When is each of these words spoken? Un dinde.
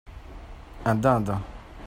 Un 0.89 0.95
dinde. 1.03 1.37